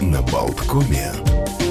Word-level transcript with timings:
на 0.00 0.22
Болткоме. 0.22 1.63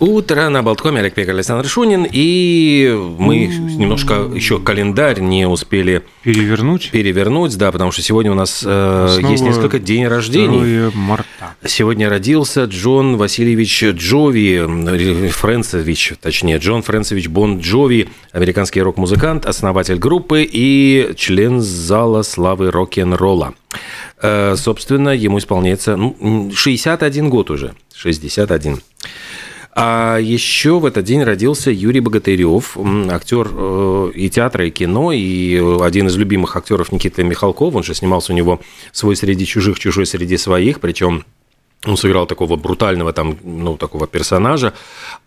Утро 0.00 0.48
на 0.48 0.64
Болткоме, 0.64 0.98
Олег 0.98 1.14
Пекарь, 1.14 1.34
Александр 1.34 1.68
Шунин. 1.68 2.04
И 2.10 2.92
мы 3.18 3.46
немножко 3.46 4.28
еще 4.34 4.58
календарь 4.58 5.20
не 5.20 5.46
успели 5.46 6.02
Перевернуть? 6.24 6.90
перевернуть, 6.90 7.56
да, 7.56 7.70
потому 7.70 7.92
что 7.92 8.02
сегодня 8.02 8.32
у 8.32 8.34
нас 8.34 8.64
э, 8.66 9.18
есть 9.30 9.44
несколько 9.44 9.78
день 9.78 10.06
рождений. 10.08 10.90
2 10.90 11.00
марта. 11.00 11.54
Сегодня 11.64 12.08
родился 12.08 12.64
Джон 12.64 13.16
Васильевич 13.16 13.84
Джови, 13.84 14.66
э, 14.66 15.28
Фрэнсович, 15.28 16.14
точнее, 16.20 16.58
Джон 16.58 16.82
Фрэнсович 16.82 17.28
Бон 17.28 17.60
Джови, 17.60 18.08
американский 18.32 18.82
рок-музыкант, 18.82 19.46
основатель 19.46 19.96
группы 19.96 20.42
и 20.42 21.12
член 21.16 21.60
зала 21.60 22.22
славы 22.22 22.72
рок-н-ролла. 22.72 23.54
Э, 24.20 24.56
Собственно, 24.56 25.10
ему 25.10 25.38
исполняется 25.38 25.96
ну, 25.96 26.50
61 26.52 27.30
год 27.30 27.50
уже, 27.50 27.74
61. 27.94 28.80
А 29.76 30.18
еще 30.18 30.78
в 30.78 30.86
этот 30.86 31.04
день 31.04 31.22
родился 31.24 31.70
Юрий 31.70 32.00
Богатырев, 32.00 32.76
актер 33.10 33.48
э, 33.52 34.10
и 34.14 34.30
театра, 34.30 34.66
и 34.66 34.70
кино, 34.70 35.10
и 35.12 35.60
один 35.82 36.06
из 36.06 36.16
любимых 36.16 36.54
актеров 36.56 36.92
Никиты 36.92 37.24
Михалкова. 37.24 37.78
Он 37.78 37.82
же 37.82 37.94
снимался 37.94 38.32
у 38.32 38.36
него 38.36 38.60
«Свой 38.92 39.16
среди 39.16 39.44
чужих, 39.44 39.78
чужой 39.80 40.06
среди 40.06 40.36
своих», 40.36 40.78
причем 40.80 41.24
он 41.86 41.96
сыграл 41.98 42.26
такого 42.26 42.56
брутального 42.56 43.12
там, 43.12 43.36
ну, 43.42 43.76
такого 43.76 44.06
персонажа, 44.06 44.72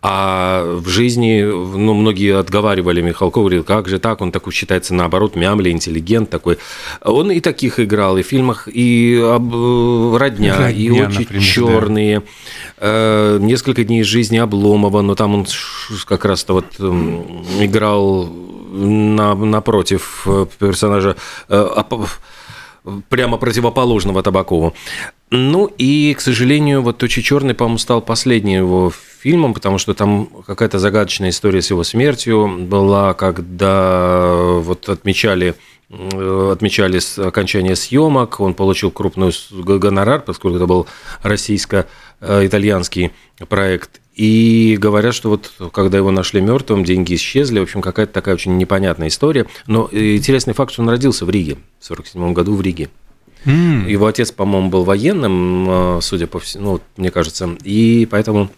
а 0.02 0.78
в 0.78 0.88
жизни, 0.88 1.42
ну, 1.42 1.94
многие 1.94 2.36
отговаривали 2.36 3.00
Михалкова, 3.00 3.44
говорили, 3.44 3.62
как 3.62 3.88
же 3.88 4.00
так, 4.00 4.20
он 4.20 4.32
такой 4.32 4.52
считается 4.52 4.92
наоборот, 4.92 5.36
мямли, 5.36 5.70
интеллигент 5.70 6.30
такой. 6.30 6.58
Он 7.02 7.30
и 7.30 7.38
таких 7.38 7.78
играл, 7.78 8.18
и 8.18 8.22
в 8.22 8.26
фильмах, 8.26 8.66
и 8.66 9.20
об- 9.22 9.54
э, 9.54 10.16
«Родня», 10.18 10.56
и 10.70 10.88
«Родня», 10.88 11.08
«Очень 11.08 11.20
например, 11.20 11.42
да. 11.86 12.22
Черные», 12.78 13.38
э, 13.38 13.38
«Несколько 13.40 13.84
дней 13.84 14.00
из 14.00 14.06
жизни 14.06 14.38
Обломова», 14.38 15.02
но 15.02 15.14
там 15.14 15.34
он 15.34 15.46
как 16.06 16.24
раз-то 16.24 16.54
вот 16.54 16.64
эм, 16.78 17.44
играл 17.60 18.26
на, 18.26 19.34
напротив 19.34 20.22
э, 20.26 20.46
персонажа 20.58 21.16
э, 21.48 21.68
прямо 23.08 23.36
противоположного 23.36 24.22
Табакову. 24.22 24.74
Ну 25.30 25.70
и, 25.78 26.14
к 26.14 26.20
сожалению, 26.20 26.82
вот 26.82 26.98
«Точи 26.98 27.22
черный», 27.22 27.54
по-моему, 27.54 27.78
стал 27.78 28.00
последним 28.00 28.58
его 28.60 28.92
фильмом, 29.20 29.52
потому 29.52 29.78
что 29.78 29.94
там 29.94 30.26
какая-то 30.46 30.78
загадочная 30.78 31.30
история 31.30 31.60
с 31.60 31.70
его 31.70 31.84
смертью 31.84 32.48
была, 32.60 33.14
когда 33.14 34.34
вот 34.60 34.88
отмечали 34.88 35.54
э, 35.90 36.50
отмечали 36.52 36.98
с- 36.98 37.18
окончание 37.18 37.76
съемок, 37.76 38.40
он 38.40 38.54
получил 38.54 38.90
г- 38.92 39.78
гонорар, 39.78 40.20
поскольку 40.22 40.56
это 40.56 40.66
был 40.66 40.86
российско-итальянский 41.22 43.12
проект. 43.48 44.00
И 44.14 44.76
говорят, 44.80 45.14
что 45.14 45.30
вот 45.30 45.52
когда 45.72 45.98
его 45.98 46.10
нашли 46.10 46.40
мертвым, 46.40 46.84
деньги 46.84 47.14
исчезли. 47.14 47.60
В 47.60 47.62
общем, 47.62 47.80
какая-то 47.80 48.12
такая 48.12 48.34
очень 48.34 48.56
непонятная 48.56 49.08
история. 49.08 49.46
Но 49.66 49.88
э, 49.92 50.16
интересный 50.16 50.54
факт, 50.54 50.72
что 50.72 50.82
он 50.82 50.88
родился 50.90 51.24
в 51.24 51.30
Риге 51.30 51.56
в 51.78 51.84
47 51.84 52.32
году 52.32 52.54
в 52.56 52.60
Риге. 52.60 52.90
М, 53.44 53.86
Его 53.86 54.06
отец, 54.06 54.32
по-моему, 54.32 54.68
был 54.70 54.82
военным, 54.82 55.66
э, 55.68 56.00
судя 56.02 56.26
по 56.26 56.40
всему, 56.40 56.64
ну, 56.64 56.80
мне 56.96 57.12
кажется, 57.12 57.56
и 57.62 58.08
поэтому 58.10 58.50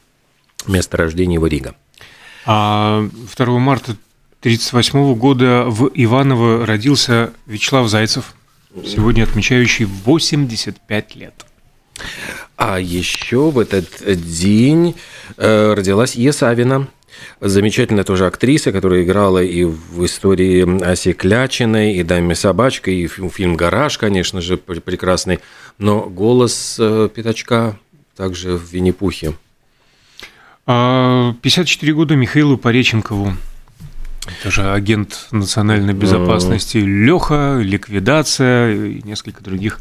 место 0.67 0.97
рождения 0.97 1.35
его 1.35 1.47
Рига. 1.47 1.75
А 2.47 3.07
2 3.37 3.59
марта 3.59 3.97
1938 4.41 5.15
года 5.17 5.65
в 5.67 5.91
Иваново 5.95 6.65
родился 6.65 7.33
Вячеслав 7.47 7.89
Зайцев, 7.89 8.35
сегодня 8.87 9.25
отмечающий 9.25 9.85
85 9.85 11.15
лет. 11.17 11.45
А 12.57 12.81
еще 12.81 13.51
в 13.51 13.59
этот 13.59 13.87
день 14.41 14.95
э, 15.37 15.75
родилась 15.75 16.15
Есавина, 16.15 16.89
замечательная 17.41 18.05
тоже 18.05 18.27
актриса, 18.27 18.73
которая 18.73 19.03
играла 19.03 19.43
и 19.43 19.65
в 19.65 20.07
истории 20.07 20.83
Оси 20.83 21.13
Клячиной, 21.13 21.97
и 21.97 22.03
«Даме 22.03 22.35
собачка», 22.35 22.91
и 22.91 23.07
фи- 23.07 23.29
фильм 23.29 23.57
«Гараж», 23.57 23.99
конечно 23.99 24.41
же, 24.41 24.57
пр- 24.57 24.81
прекрасный, 24.81 25.41
но 25.77 26.01
голос 26.09 26.77
э, 26.79 27.11
Пятачка 27.15 27.79
также 28.17 28.57
в 28.57 28.73
«Винни-Пухе». 28.73 29.35
А 30.67 31.35
54 31.43 31.93
года 31.93 32.17
Михаилу 32.17 32.57
Пореченкову. 32.57 33.35
Тоже 34.43 34.71
агент 34.73 35.29
национальной 35.31 35.95
безопасности. 35.95 36.79
Леха, 36.79 37.59
ликвидация 37.63 38.75
и 38.75 39.03
несколько 39.03 39.43
других 39.43 39.81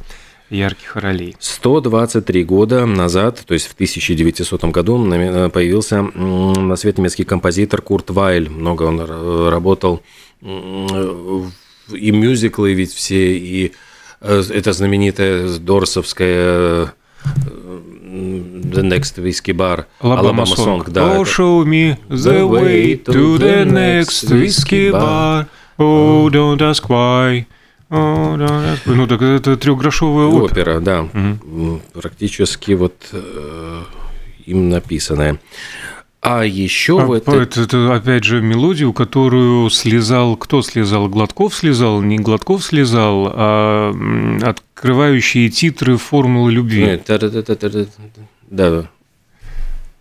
ярких 0.50 0.96
ролей. 0.96 1.36
123 1.40 2.44
года 2.44 2.86
назад, 2.86 3.44
то 3.46 3.54
есть 3.54 3.68
в 3.68 3.74
1900 3.74 4.66
году, 4.66 4.98
нами- 4.98 5.50
появился 5.50 6.02
на 6.02 6.76
свет 6.76 6.98
немецкий 6.98 7.24
композитор 7.24 7.82
Курт 7.82 8.10
Вайль. 8.10 8.50
Много 8.50 8.84
он 8.84 9.00
работал 9.50 10.02
и 10.42 12.12
мюзиклы 12.12 12.74
ведь 12.74 12.94
все, 12.94 13.36
и 13.38 13.74
э, 14.22 14.44
это 14.54 14.74
знаменитая 14.74 15.58
дорсовская 15.58 16.36
э, 16.36 16.88
The 18.40 18.84
Next 18.84 19.18
Whiskey 19.18 19.54
Bar. 19.54 19.86
Alabama 20.02 20.46
Song. 20.46 20.84
Oh, 20.96 21.24
show 21.26 21.66
me 21.66 21.98
the 22.10 22.44
way 22.48 22.96
to 22.96 23.38
the 23.38 23.66
next 23.66 24.30
whiskey 24.32 24.92
bar. 24.92 25.48
Oh, 25.78 26.30
don't 26.30 26.62
ask 26.62 26.90
why. 26.90 27.46
Oh, 27.92 28.36
don't 28.38 28.66
ask... 28.66 28.82
Ну, 28.86 29.08
так 29.08 29.22
это 29.22 29.56
трехгрошовая 29.58 30.28
опера. 30.28 30.52
Опера, 30.52 30.80
да. 30.80 31.08
М, 31.14 31.82
Практически 31.94 32.74
вот 32.74 32.96
э, 33.14 33.82
им 34.46 34.70
написанная. 34.70 35.40
А 36.22 36.44
еще 36.44 37.00
А, 37.02 37.06
в 37.06 37.14
это, 37.14 37.32
это, 37.62 37.96
опять 37.96 38.26
же, 38.26 38.42
мелодию, 38.42 38.92
которую 38.94 39.70
слезал... 39.70 40.36
Кто 40.36 40.62
слезал? 40.62 41.08
Гладков 41.08 41.56
слезал? 41.56 42.02
Не 42.02 42.18
Гладков 42.20 42.62
слезал, 42.64 43.32
а 43.34 43.92
м, 43.92 44.40
открывающие 44.84 45.50
титры 45.50 45.98
«Формулы 45.98 46.52
любви». 46.54 47.02
Да. 48.50 48.86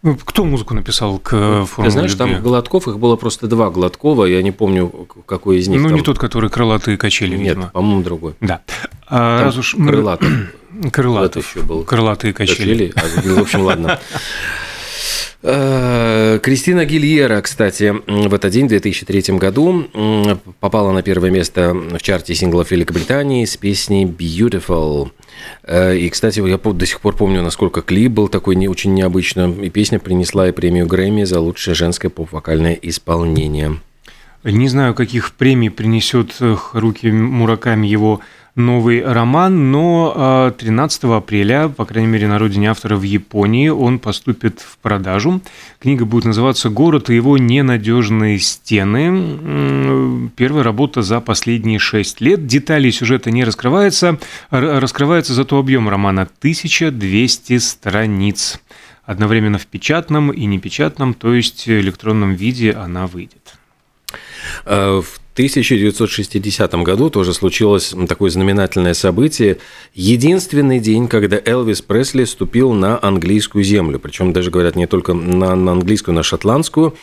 Ну, 0.05 0.16
Кто 0.25 0.44
музыку 0.44 0.75
написал 0.75 1.19
к 1.19 1.31
Ты 1.31 1.65
«Формуле 1.66 1.91
знаешь, 1.91 2.12
любви»? 2.16 2.34
там 2.34 2.43
Гладков, 2.43 2.87
их 2.87 2.99
было 3.00 3.16
просто 3.16 3.49
два 3.49 3.71
Гладкова, 3.71 4.27
я 4.27 4.41
не 4.43 4.53
помню, 4.53 4.89
какой 5.27 5.59
из 5.59 5.66
них. 5.66 5.81
Ну, 5.81 5.89
там. 5.89 5.97
не 5.97 6.03
тот, 6.05 6.19
который 6.21 6.49
«Крылатые 6.49 6.97
качели», 6.97 7.37
Нет, 7.37 7.56
видимо. 7.56 7.71
по-моему, 7.71 8.03
другой. 8.05 8.34
Да. 8.41 8.61
А, 9.09 9.39
Там 9.39 9.47
раз 9.47 9.56
уж 9.59 9.75
мы- 9.75 9.89
Крылатов. 9.91 10.28
Крылатов. 10.93 11.49
Еще 11.56 11.65
был. 11.66 11.83
Крылатые 11.83 12.33
качели. 12.33 12.89
Качели. 12.89 13.21
А, 13.22 13.22
ну, 13.28 13.34
В 13.34 13.41
общем, 13.41 13.60
ладно. 13.62 13.99
Э, 15.41 16.41
Кристина 16.43 16.84
Гильера, 16.84 17.41
кстати, 17.41 17.94
в 18.06 18.34
этот 18.34 18.53
день, 18.53 18.66
в 18.66 18.71
2003 18.71 19.38
году, 19.38 19.84
попала 20.59 20.93
на 20.93 21.03
первое 21.03 21.31
место 21.31 21.75
в 21.75 22.03
чарте 22.03 22.34
синглов 22.34 22.71
Великобритании 22.71 23.44
с 23.44 23.56
песней 23.56 24.04
«Beautiful». 24.04 25.10
Э, 25.62 25.97
И, 25.97 26.09
кстати, 26.10 26.41
я 26.41 26.59
до 26.59 26.87
сих 26.87 27.00
пор 27.00 27.15
помню, 27.16 27.43
насколько 27.43 27.82
клип 27.82 28.12
был 28.12 28.28
такой 28.28 28.56
не 28.56 28.69
очень 28.69 28.94
необычно. 28.94 29.54
И 29.62 29.71
песня 29.71 30.00
принесла 30.00 30.48
и 30.48 30.53
премию 30.53 30.87
Грэмми 30.87 31.22
за 31.22 31.38
лучшее 31.41 31.75
женское 31.75 32.09
поп-вокальное 32.09 32.77
исполнение. 32.82 33.77
Не 34.44 34.69
знаю, 34.69 34.94
каких 34.94 35.32
премий 35.32 35.71
принесет 35.71 36.37
э, 36.41 36.56
Харуки 36.56 37.06
Мураками 37.06 37.87
его 37.87 38.21
новый 38.58 39.04
роман, 39.04 39.70
но 39.70 40.12
а, 40.14 40.50
13 40.50 41.04
апреля, 41.04 41.69
по 41.69 41.84
крайней 41.86 42.08
мере, 42.08 42.28
на 42.28 42.38
родине 42.38 42.70
автора 42.70 42.96
в 42.96 43.02
Японии, 43.02 43.69
он 43.69 43.98
поступит 43.98 44.60
в 44.60 44.76
продажу. 44.78 45.41
Книга 45.80 46.04
будет 46.04 46.26
называться 46.26 46.68
«Город 46.68 47.08
и 47.08 47.14
его 47.14 47.38
ненадежные 47.38 48.38
стены». 48.38 50.30
Первая 50.36 50.62
работа 50.62 51.02
за 51.02 51.20
последние 51.20 51.78
шесть 51.78 52.20
лет. 52.20 52.47
Детали 52.47 52.91
сюжета 52.91 53.30
не 53.30 53.44
раскрываются, 53.44 54.18
раскрывается 54.50 55.32
зато 55.32 55.58
объем 55.58 55.88
романа 55.88 56.22
1200 56.22 57.59
страниц. 57.59 58.60
Одновременно 59.04 59.56
в 59.56 59.66
печатном 59.66 60.30
и 60.30 60.44
непечатном, 60.44 61.15
то 61.15 61.33
есть 61.33 61.66
электронном 61.66 62.34
виде 62.34 62.72
она 62.72 63.06
выйдет. 63.06 63.54
Э, 64.66 65.00
В 65.03 65.21
1960 65.38 66.74
году 66.82 67.10
тоже 67.10 67.32
случилось 67.32 67.94
такое 68.08 68.28
знаменательное 68.28 68.92
событие. 68.92 69.58
Единственный 69.94 70.80
день, 70.80 71.06
когда 71.06 71.40
Элвис 71.44 71.80
Пресли 71.80 72.24
ступил 72.24 72.72
на 72.72 72.98
английскую 73.00 73.62
землю. 73.62 74.00
Причем 74.00 74.32
даже 74.32 74.50
говорят 74.50 74.74
не 74.74 74.88
только 74.88 75.14
на, 75.14 75.54
на 75.54 75.72
английскую, 75.72 76.12
на 76.16 76.24
шотландскую. 76.24 76.96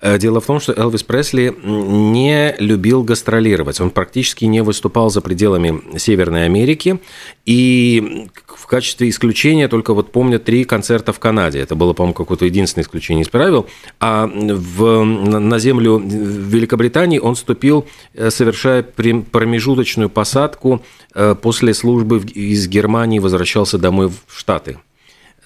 Э, 0.00 0.18
Дело 0.18 0.40
в 0.40 0.46
том, 0.46 0.60
что 0.60 0.72
Элвис 0.72 1.02
Пресли 1.02 1.52
не 1.64 2.54
любил 2.60 3.02
гастролировать. 3.02 3.80
Он 3.80 3.90
практически 3.90 4.44
не 4.44 4.62
выступал 4.62 5.10
за 5.10 5.20
пределами 5.20 5.98
Северной 5.98 6.44
Америки. 6.44 7.00
И 7.46 8.28
в 8.46 8.66
качестве 8.66 9.08
исключения 9.08 9.66
только 9.68 9.94
вот 9.94 10.12
помню 10.12 10.38
три 10.38 10.64
концерта 10.64 11.12
в 11.12 11.18
Канаде. 11.18 11.60
Это 11.60 11.74
было, 11.74 11.92
по-моему, 11.94 12.14
какое-то 12.14 12.44
единственное 12.44 12.84
исключение 12.84 13.22
из 13.22 13.28
правил. 13.28 13.66
А 13.98 14.26
в, 14.26 15.04
на 15.04 15.58
землю 15.58 15.98
Великобритании 15.98 17.18
он 17.18 17.36
ступил, 17.36 17.86
э, 18.14 18.30
совершая 18.30 18.82
промежуточную 18.82 20.10
посадку 20.10 20.82
э, 21.14 21.34
после 21.34 21.74
службы 21.74 22.18
в- 22.18 22.26
из 22.26 22.68
Германии, 22.68 23.18
возвращался 23.18 23.78
домой 23.78 24.08
в 24.08 24.38
Штаты. 24.38 24.78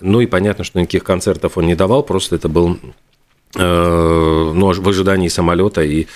Ну 0.01 0.21
и 0.21 0.27
понятно, 0.27 0.65
что 0.65 0.81
никаких 0.81 1.05
концертов 1.05 1.57
он 1.57 1.67
не 1.67 1.77
давал, 1.77 2.03
просто 2.03 2.37
это 2.37 2.49
был 2.49 2.79
Э, 3.57 4.53
ну, 4.53 4.73
в 4.73 4.89
ожидании 4.89 5.29
самолета 5.29 5.83
и 5.85 6.07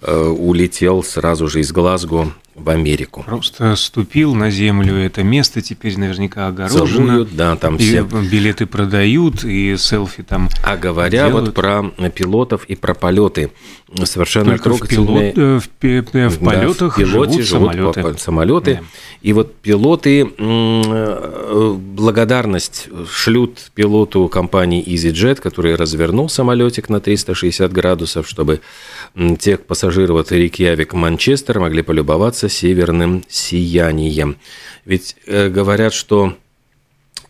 улетел 0.00 1.02
сразу 1.02 1.46
же 1.46 1.60
из 1.60 1.70
Глазго 1.70 2.32
в 2.56 2.70
Америку. 2.70 3.22
Просто 3.24 3.76
ступил 3.76 4.34
на 4.34 4.50
землю 4.50 4.96
это 4.96 5.22
место, 5.22 5.60
теперь 5.60 5.98
наверняка 5.98 6.48
огорожено. 6.48 6.86
Целуют, 6.86 7.36
да, 7.36 7.56
там 7.56 7.78
все. 7.78 8.02
Билеты 8.02 8.66
продают, 8.66 9.44
и 9.44 9.76
селфи 9.76 10.22
там 10.22 10.48
А 10.64 10.76
говоря 10.76 11.28
делают. 11.28 11.46
вот 11.46 11.54
про 11.54 11.90
пилотов 12.10 12.64
и 12.64 12.74
про 12.74 12.94
полеты, 12.94 13.50
совершенно 14.04 14.58
Только 14.58 14.70
трогательные... 14.70 15.32
Э, 15.36 15.60
в, 15.60 15.68
пилот, 15.68 16.12
в, 16.12 16.28
в 16.28 16.38
полетах 16.38 16.96
да, 16.98 17.04
в 17.04 17.08
пилоте 17.08 17.42
живут, 17.42 17.74
живут 17.74 17.94
самолеты. 17.94 18.18
самолеты. 18.18 18.74
Да. 18.74 18.80
И 19.22 19.32
вот 19.32 19.54
пилоты 19.56 20.24
благодарность 21.66 22.88
шлют 23.10 23.70
пилоту 23.74 24.28
компании 24.28 24.84
EasyJet, 24.84 25.36
который 25.36 25.74
развернул 25.74 26.28
самолетик 26.28 26.88
на 26.88 27.00
360 27.00 27.72
градусов, 27.72 28.28
чтобы 28.28 28.60
тех 29.38 29.62
пассажиров 29.62 30.18
от 30.18 30.32
Рикьявик 30.32 30.92
Манчестер 30.92 31.58
могли 31.58 31.82
полюбоваться 31.82 32.48
северным 32.48 33.24
сиянием. 33.28 34.36
Ведь 34.84 35.16
э, 35.26 35.48
говорят, 35.48 35.94
что 35.94 36.34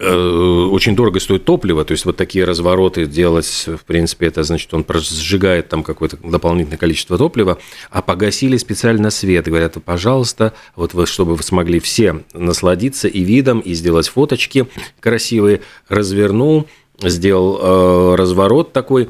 э, 0.00 0.12
очень 0.12 0.96
дорого 0.96 1.20
стоит 1.20 1.44
топливо, 1.44 1.84
то 1.84 1.92
есть 1.92 2.04
вот 2.04 2.16
такие 2.16 2.44
развороты 2.44 3.06
делать, 3.06 3.68
в 3.68 3.84
принципе, 3.84 4.26
это 4.26 4.42
значит, 4.42 4.74
он 4.74 4.84
сжигает 4.88 5.68
там 5.68 5.84
какое-то 5.84 6.16
дополнительное 6.16 6.78
количество 6.78 7.16
топлива, 7.18 7.58
а 7.90 8.02
погасили 8.02 8.56
специально 8.56 9.10
свет, 9.10 9.46
говорят, 9.46 9.76
пожалуйста, 9.84 10.54
вот 10.74 10.92
вы, 10.92 11.06
чтобы 11.06 11.36
вы 11.36 11.42
смогли 11.44 11.78
все 11.78 12.24
насладиться 12.34 13.06
и 13.06 13.20
видом, 13.20 13.60
и 13.60 13.74
сделать 13.74 14.08
фоточки 14.08 14.66
красивые, 14.98 15.60
развернул, 15.88 16.66
сделал 17.00 17.58
э, 17.60 18.16
разворот 18.16 18.72
такой, 18.72 19.08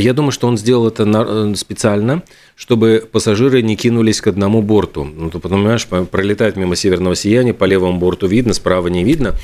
я 0.00 0.12
думаю, 0.12 0.32
что 0.32 0.46
он 0.48 0.58
сделал 0.58 0.88
это 0.88 1.04
э, 1.04 1.54
специально, 1.56 2.22
чтобы 2.54 3.08
пассажиры 3.10 3.62
не 3.62 3.76
кинулись 3.76 4.20
к 4.20 4.26
одному 4.26 4.62
борту. 4.62 5.04
Ну, 5.04 5.30
ты 5.30 5.38
понимаешь, 5.38 5.86
пролетает 5.86 6.56
мимо 6.56 6.76
северного 6.76 7.16
сияния, 7.16 7.54
по 7.54 7.64
левому 7.64 7.98
борту 7.98 8.26
видно, 8.26 8.52
справа 8.52 8.88
не 8.88 9.04
видно. 9.04 9.34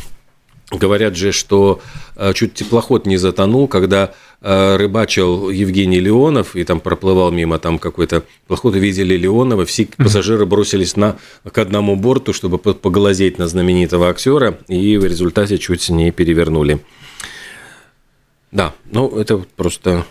Говорят 0.71 1.17
же, 1.17 1.33
что 1.33 1.81
э, 2.17 2.33
чуть 2.35 2.55
теплоход 2.55 3.07
не 3.07 3.19
затонул, 3.19 3.69
когда 3.69 4.15
э, 4.41 4.77
рыбачил 4.77 5.51
Евгений 5.51 6.01
Леонов, 6.01 6.57
и 6.57 6.65
там 6.65 6.81
проплывал 6.81 7.31
мимо 7.31 7.59
там 7.59 7.79
какой-то 7.79 8.25
плоход, 8.47 8.75
увидели 8.75 9.15
Леонова, 9.17 9.67
все 9.67 9.87
пассажиры 9.97 10.47
бросились 10.47 10.97
на, 10.97 11.19
к 11.51 11.59
одному 11.59 11.97
борту, 11.97 12.33
чтобы 12.33 12.59
поглазеть 12.59 13.39
на 13.39 13.49
знаменитого 13.49 14.09
актера, 14.09 14.59
и 14.69 14.97
в 14.97 15.05
результате 15.05 15.59
чуть 15.59 15.91
не 15.91 16.11
перевернули. 16.11 16.81
Да, 18.51 18.75
ну 18.91 19.09
это 19.19 19.39
просто 19.57 20.07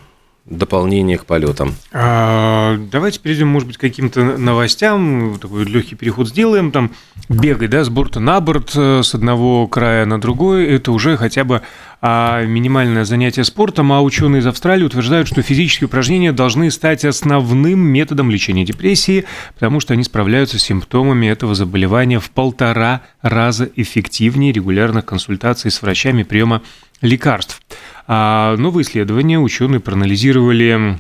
дополнение 0.46 1.18
к 1.18 1.26
полетам. 1.26 1.76
А, 1.92 2.78
давайте 2.92 3.20
перейдем, 3.20 3.48
может 3.48 3.68
быть, 3.68 3.78
к 3.78 3.82
каким-то 3.82 4.38
новостям. 4.38 5.38
Такой 5.40 5.66
легкий 5.66 5.96
переход 5.96 6.28
сделаем. 6.28 6.72
Там 6.72 6.92
бегать, 7.30 7.70
да, 7.70 7.84
с 7.84 7.90
борта 7.90 8.20
на 8.20 8.42
борт, 8.42 8.72
э, 8.76 9.02
с 9.04 9.14
одного 9.14 9.68
края 9.68 10.06
на 10.06 10.20
другой. 10.20 10.66
Это 10.66 10.92
уже 10.92 11.16
хотя 11.16 11.44
бы 11.44 11.62
а, 12.02 12.44
минимальное 12.44 13.06
занятие 13.06 13.44
спортом. 13.44 13.94
А 13.94 14.02
ученые 14.02 14.40
из 14.40 14.48
Австралии 14.48 14.84
утверждают, 14.84 15.28
что 15.28 15.44
физические 15.44 15.88
упражнения 15.88 16.32
должны 16.32 16.72
стать 16.72 17.06
основным 17.06 17.80
методом 17.80 18.32
лечения 18.32 18.66
депрессии, 18.66 19.26
потому 19.54 19.80
что 19.80 19.94
они 19.94 20.04
справляются 20.04 20.58
с 20.58 20.64
симптомами 20.64 21.28
этого 21.28 21.54
заболевания 21.54 22.20
в 22.20 22.32
полтора 22.32 23.02
раза 23.22 23.70
эффективнее 23.76 24.52
регулярных 24.52 25.06
консультаций 25.06 25.70
с 25.70 25.82
врачами 25.84 26.24
приема 26.24 26.64
лекарств. 27.02 27.61
А 28.08 28.56
новые 28.58 28.84
исследования 28.84 29.40
ученые 29.40 29.80
проанализировали 29.80 31.00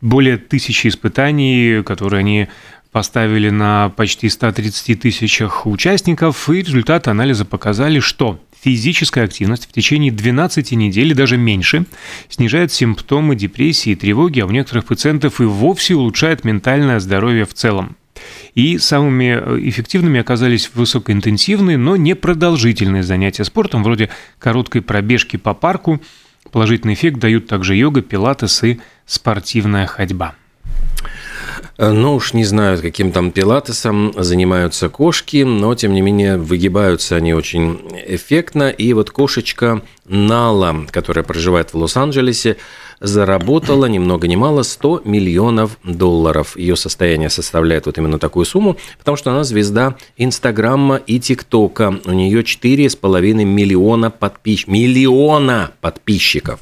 более 0.00 0.36
тысячи 0.36 0.86
испытаний, 0.86 1.82
которые 1.82 2.20
они 2.20 2.48
поставили 2.92 3.50
на 3.50 3.90
почти 3.90 4.28
130 4.28 5.00
тысячах 5.00 5.66
участников, 5.66 6.48
и 6.48 6.62
результаты 6.62 7.10
анализа 7.10 7.44
показали, 7.44 8.00
что 8.00 8.40
физическая 8.60 9.24
активность 9.24 9.68
в 9.68 9.72
течение 9.72 10.10
12 10.10 10.72
недель, 10.72 11.14
даже 11.14 11.36
меньше, 11.36 11.84
снижает 12.28 12.72
симптомы 12.72 13.36
депрессии 13.36 13.92
и 13.92 13.94
тревоги, 13.94 14.40
а 14.40 14.46
у 14.46 14.50
некоторых 14.50 14.86
пациентов 14.86 15.40
и 15.40 15.44
вовсе 15.44 15.94
улучшает 15.94 16.44
ментальное 16.44 16.98
здоровье 16.98 17.44
в 17.44 17.54
целом. 17.54 17.96
И 18.58 18.76
самыми 18.78 19.40
э, 19.40 19.68
эффективными 19.68 20.18
оказались 20.18 20.72
высокоинтенсивные, 20.74 21.78
но 21.78 21.94
непродолжительные 21.94 23.04
занятия 23.04 23.44
спортом, 23.44 23.84
вроде 23.84 24.10
короткой 24.40 24.82
пробежки 24.82 25.36
по 25.36 25.54
парку. 25.54 26.00
Положительный 26.50 26.94
эффект 26.94 27.20
дают 27.20 27.46
также 27.46 27.76
йога, 27.76 28.02
пилатес 28.02 28.64
и 28.64 28.80
спортивная 29.06 29.86
ходьба. 29.86 30.34
Э, 31.76 31.92
ну 31.92 32.16
уж 32.16 32.32
не 32.32 32.44
знаю, 32.44 32.82
каким 32.82 33.12
там 33.12 33.30
пилатесом 33.30 34.12
занимаются 34.16 34.88
кошки, 34.88 35.44
но 35.44 35.76
тем 35.76 35.92
не 35.92 36.00
менее 36.00 36.36
выгибаются 36.36 37.14
они 37.14 37.34
очень 37.34 37.80
эффектно. 38.08 38.70
И 38.70 38.92
вот 38.92 39.12
кошечка 39.12 39.82
Нала, 40.04 40.84
которая 40.90 41.22
проживает 41.22 41.72
в 41.72 41.76
Лос-Анджелесе, 41.76 42.56
заработала 43.00 43.86
ни 43.86 43.98
много 43.98 44.28
ни 44.28 44.36
мало 44.36 44.62
100 44.62 45.02
миллионов 45.04 45.78
долларов. 45.84 46.56
Ее 46.56 46.76
состояние 46.76 47.30
составляет 47.30 47.86
вот 47.86 47.98
именно 47.98 48.18
такую 48.18 48.46
сумму, 48.46 48.76
потому 48.98 49.16
что 49.16 49.30
она 49.30 49.44
звезда 49.44 49.96
Инстаграма 50.16 50.96
и 50.96 51.20
ТикТока. 51.20 52.00
У 52.04 52.12
нее 52.12 52.40
4,5 52.42 53.44
миллиона, 53.44 54.10
подпис... 54.10 54.66
миллиона 54.66 55.72
подписчиков. 55.80 56.60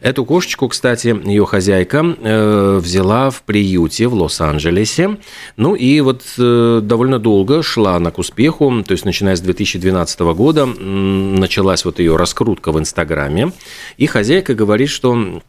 Эту 0.00 0.24
кошечку, 0.24 0.68
кстати, 0.68 1.16
ее 1.28 1.44
хозяйка 1.44 2.04
э, 2.04 2.78
взяла 2.82 3.30
в 3.30 3.42
приюте 3.42 4.06
в 4.06 4.14
Лос-Анджелесе. 4.14 5.18
Ну 5.56 5.74
и 5.74 6.00
вот 6.00 6.22
э, 6.38 6.80
довольно 6.82 7.18
долго 7.18 7.62
шла 7.62 7.96
она 7.96 8.10
к 8.10 8.18
успеху. 8.18 8.84
То 8.86 8.92
есть, 8.92 9.04
начиная 9.04 9.36
с 9.36 9.40
2012 9.40 10.20
года 10.20 10.66
началась 10.66 11.84
вот 11.84 11.98
ее 11.98 12.16
раскрутка 12.16 12.72
в 12.72 12.78
Инстаграме. 12.78 13.52
И 13.96 14.06
хозяйка 14.06 14.54
говорит, 14.54 14.88
что 14.88 15.42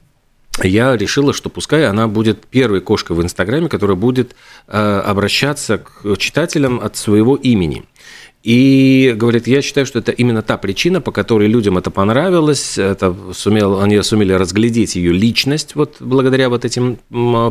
я 0.64 0.98
решила, 0.98 1.34
что 1.34 1.50
пускай 1.50 1.88
она 1.88 2.08
будет 2.08 2.46
первой 2.46 2.82
кошкой 2.82 3.16
в 3.16 3.22
Инстаграме, 3.22 3.70
которая 3.70 3.96
будет 3.96 4.36
э, 4.68 5.02
обращаться 5.06 5.78
к 5.78 6.18
читателям 6.18 6.80
от 6.80 6.98
своего 6.98 7.36
имени. 7.36 7.86
И 8.42 9.14
говорит, 9.18 9.48
я 9.48 9.62
считаю, 9.62 9.86
что 9.86 10.00
это 10.00 10.14
именно 10.14 10.42
та 10.42 10.58
причина, 10.58 11.02
по 11.02 11.12
которой 11.12 11.50
людям 11.50 11.78
это 11.78 11.92
понравилось, 11.92 12.78
это 12.78 13.14
сумел, 13.34 13.82
они 13.82 14.02
сумели 14.02 14.32
разглядеть 14.32 14.96
ее 14.96 15.12
личность 15.12 15.76
вот 15.76 15.98
благодаря 16.00 16.48
вот 16.48 16.64
этим 16.64 17.00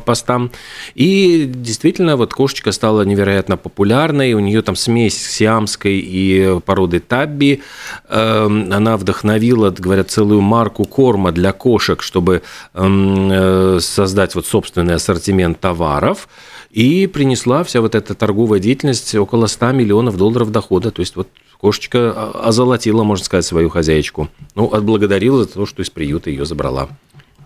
постам. 0.07 0.51
И 0.95 1.45
действительно, 1.47 2.17
вот 2.17 2.33
кошечка 2.33 2.73
стала 2.73 3.03
невероятно 3.03 3.59
популярной, 3.59 4.33
у 4.33 4.39
нее 4.39 4.63
там 4.63 4.77
смесь 4.77 5.31
сиамской 5.31 5.99
и 5.99 6.59
породы 6.65 7.01
табби. 7.01 7.61
Эм, 8.09 8.73
она 8.73 8.97
вдохновила, 8.97 9.71
говорят, 9.71 10.11
целую 10.11 10.41
марку 10.41 10.87
корма 10.87 11.33
для 11.33 11.53
кошек, 11.53 12.01
чтобы 12.01 12.41
эм, 12.73 13.29
э, 13.31 13.79
создать 13.83 14.35
вот 14.35 14.47
собственный 14.47 14.95
ассортимент 14.95 15.61
товаров 15.61 16.29
и 16.71 17.07
принесла 17.07 17.65
вся 17.65 17.81
вот 17.81 17.95
эта 17.95 18.15
торговая 18.15 18.61
деятельность 18.61 19.15
около 19.15 19.47
100 19.47 19.73
миллионов 19.73 20.17
долларов 20.17 20.48
дохода. 20.51 20.91
То 20.91 21.01
есть 21.01 21.17
вот 21.17 21.29
кошечка 21.59 22.31
озолотила, 22.33 23.03
можно 23.03 23.25
сказать, 23.25 23.45
свою 23.45 23.69
хозяйку. 23.69 24.29
Ну, 24.55 24.73
отблагодарила 24.73 25.45
за 25.45 25.51
то, 25.51 25.67
что 25.67 25.83
из 25.83 25.91
приюта 25.91 26.31
ее 26.31 26.45
забрала. 26.45 26.89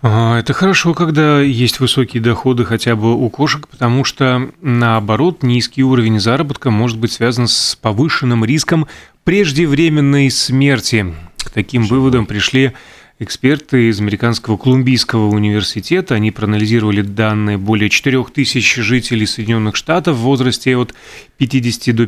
Это 0.01 0.51
хорошо, 0.51 0.93
когда 0.93 1.39
есть 1.39 1.79
высокие 1.79 2.21
доходы 2.21 2.65
хотя 2.65 2.97
бы 2.97 3.15
у 3.15 3.29
кошек, 3.29 3.67
потому 3.69 4.03
что, 4.03 4.51
наоборот, 4.61 5.43
низкий 5.43 5.81
уровень 5.81 6.19
заработка 6.19 6.71
может 6.71 6.97
быть 6.99 7.13
связан 7.13 7.47
с 7.47 7.77
повышенным 7.81 8.43
риском 8.43 8.87
преждевременной 9.23 10.29
смерти. 10.29 11.13
К 11.37 11.51
таким 11.51 11.85
выводам 11.85 12.25
пришли 12.25 12.73
Эксперты 13.19 13.89
из 13.89 14.01
Американского 14.01 14.57
Колумбийского 14.57 15.27
университета, 15.27 16.15
они 16.15 16.31
проанализировали 16.31 17.01
данные 17.01 17.57
более 17.57 17.89
4000 17.89 18.81
жителей 18.81 19.27
Соединенных 19.27 19.75
Штатов 19.75 20.17
в 20.17 20.21
возрасте 20.21 20.75
от 20.75 20.93
50 21.37 21.95
до 21.95 22.07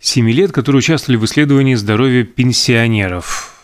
57 0.00 0.30
лет, 0.30 0.52
которые 0.52 0.78
участвовали 0.78 1.18
в 1.18 1.24
исследовании 1.24 1.74
здоровья 1.74 2.22
пенсионеров 2.24 3.54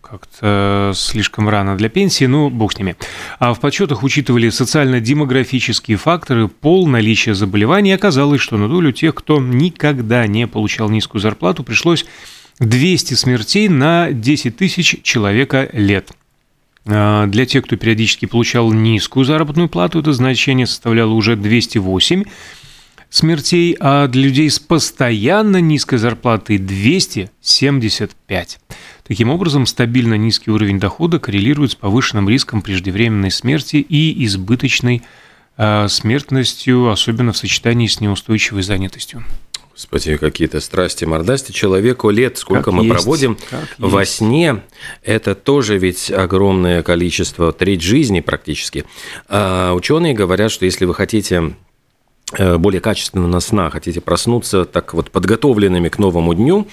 как-то 0.00 0.92
слишком 0.94 1.48
рано 1.48 1.76
для 1.76 1.88
пенсии, 1.88 2.26
но 2.26 2.50
бог 2.50 2.74
с 2.74 2.78
ними. 2.78 2.96
А 3.38 3.54
в 3.54 3.60
подсчетах 3.60 4.02
учитывали 4.02 4.50
социально-демографические 4.50 5.96
факторы, 5.96 6.48
пол, 6.48 6.86
наличие 6.86 7.34
заболеваний. 7.34 7.92
Оказалось, 7.92 8.42
что 8.42 8.58
на 8.58 8.68
долю 8.68 8.92
тех, 8.92 9.14
кто 9.14 9.40
никогда 9.40 10.26
не 10.26 10.46
получал 10.46 10.90
низкую 10.90 11.22
зарплату, 11.22 11.64
пришлось 11.64 12.04
200 12.58 13.14
смертей 13.14 13.68
на 13.68 14.12
10 14.12 14.54
тысяч 14.54 15.00
человека 15.02 15.70
лет. 15.72 16.10
А, 16.84 17.26
для 17.26 17.46
тех, 17.46 17.64
кто 17.64 17.76
периодически 17.76 18.26
получал 18.26 18.70
низкую 18.70 19.24
заработную 19.24 19.70
плату, 19.70 20.00
это 20.00 20.12
значение 20.12 20.66
составляло 20.66 21.12
уже 21.12 21.36
208. 21.36 22.24
Смертей, 23.12 23.76
а 23.78 24.08
для 24.08 24.22
людей 24.22 24.50
с 24.50 24.58
постоянно 24.58 25.60
низкой 25.60 25.98
зарплатой 25.98 26.58
275. 26.58 28.58
Таким 29.06 29.28
образом, 29.28 29.66
стабильно 29.66 30.14
низкий 30.14 30.50
уровень 30.50 30.80
дохода 30.80 31.18
коррелирует 31.18 31.72
с 31.72 31.74
повышенным 31.74 32.26
риском 32.28 32.62
преждевременной 32.62 33.30
смерти 33.30 33.76
и 33.76 34.24
избыточной 34.24 35.02
э, 35.58 35.88
смертностью, 35.88 36.90
особенно 36.90 37.34
в 37.34 37.36
сочетании 37.36 37.86
с 37.86 38.00
неустойчивой 38.00 38.62
занятостью. 38.62 39.22
Господи, 39.72 40.16
какие-то 40.16 40.60
страсти, 40.60 41.04
мордасти 41.04 41.52
человеку 41.52 42.08
лет, 42.10 42.38
сколько 42.38 42.64
как 42.64 42.74
мы 42.74 42.84
есть, 42.84 42.94
проводим 42.94 43.36
во 43.78 44.00
есть. 44.00 44.16
сне, 44.16 44.62
это 45.02 45.34
тоже 45.34 45.76
ведь 45.76 46.10
огромное 46.10 46.82
количество, 46.82 47.52
треть 47.52 47.82
жизни 47.82 48.20
практически. 48.20 48.86
А 49.28 49.74
ученые 49.74 50.14
говорят, 50.14 50.50
что 50.50 50.64
если 50.64 50.86
вы 50.86 50.94
хотите 50.94 51.52
Э, 52.38 52.56
более 52.56 52.80
качественного 52.80 53.40
сна, 53.40 53.68
хотите 53.70 54.00
проснуться 54.00 54.64
так 54.64 54.94
вот 54.94 55.10
подготовленными 55.10 55.88
к 55.88 55.98
новому 55.98 56.34
дню, 56.34 56.66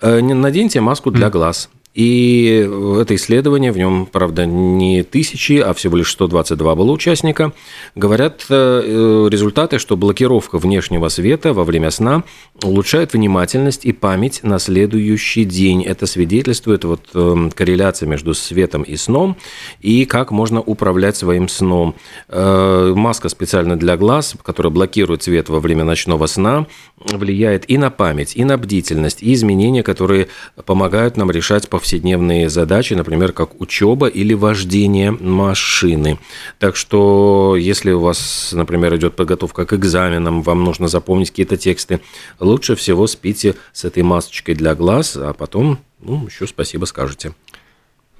э, 0.00 0.20
наденьте 0.20 0.80
маску 0.80 1.10
для 1.10 1.30
глаз. 1.30 1.68
И 1.92 2.68
это 3.00 3.16
исследование, 3.16 3.72
в 3.72 3.76
нем, 3.76 4.06
правда, 4.06 4.46
не 4.46 5.02
тысячи, 5.02 5.54
а 5.54 5.74
всего 5.74 5.96
лишь 5.96 6.12
122 6.12 6.74
было 6.76 6.92
участника, 6.92 7.52
говорят 7.96 8.46
э, 8.48 9.28
результаты, 9.28 9.80
что 9.80 9.96
блокировка 9.96 10.58
внешнего 10.58 11.08
света 11.08 11.52
во 11.52 11.64
время 11.64 11.90
сна 11.90 12.22
улучшает 12.62 13.12
внимательность 13.12 13.84
и 13.84 13.92
память 13.92 14.40
на 14.44 14.60
следующий 14.60 15.44
день. 15.44 15.82
Это 15.82 16.06
свидетельствует 16.06 16.84
вот 16.84 17.08
эм, 17.14 17.50
корреляция 17.50 18.08
между 18.08 18.34
светом 18.34 18.82
и 18.82 18.94
сном, 18.94 19.36
и 19.80 20.04
как 20.04 20.30
можно 20.30 20.60
управлять 20.60 21.16
своим 21.16 21.48
сном. 21.48 21.96
Э, 22.28 22.92
маска 22.94 23.28
специально 23.28 23.76
для 23.76 23.96
глаз, 23.96 24.36
которая 24.44 24.72
блокирует 24.72 25.24
свет 25.24 25.48
во 25.48 25.58
время 25.58 25.82
ночного 25.82 26.26
сна, 26.26 26.66
влияет 26.98 27.68
и 27.68 27.78
на 27.78 27.90
память, 27.90 28.36
и 28.36 28.44
на 28.44 28.58
бдительность, 28.58 29.24
и 29.24 29.32
изменения, 29.32 29.82
которые 29.82 30.28
помогают 30.64 31.16
нам 31.16 31.32
решать 31.32 31.68
повседневные 31.80 32.50
задачи, 32.50 32.92
например, 32.92 33.32
как 33.32 33.58
учеба 33.58 34.06
или 34.06 34.34
вождение 34.34 35.12
машины. 35.12 36.18
Так 36.58 36.76
что, 36.76 37.56
если 37.58 37.90
у 37.92 38.00
вас, 38.00 38.50
например, 38.52 38.94
идет 38.96 39.16
подготовка 39.16 39.64
к 39.64 39.72
экзаменам, 39.72 40.42
вам 40.42 40.62
нужно 40.62 40.88
запомнить 40.88 41.30
какие-то 41.30 41.56
тексты, 41.56 42.00
лучше 42.38 42.74
всего 42.76 43.06
спите 43.06 43.54
с 43.72 43.86
этой 43.86 44.02
масочкой 44.02 44.54
для 44.56 44.74
глаз, 44.74 45.16
а 45.16 45.32
потом, 45.32 45.78
ну, 46.00 46.26
еще 46.26 46.46
спасибо 46.46 46.84
скажете. 46.84 47.32